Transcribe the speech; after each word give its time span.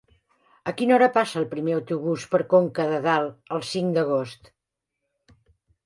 A 0.71 0.71
quina 0.79 0.95
hora 0.95 1.09
passa 1.17 1.37
el 1.41 1.45
primer 1.51 1.75
autobús 1.77 2.25
per 2.33 2.41
Conca 2.55 2.89
de 2.95 2.99
Dalt 3.07 3.57
el 3.59 3.65
cinc 3.75 3.97
d'agost? 3.99 4.55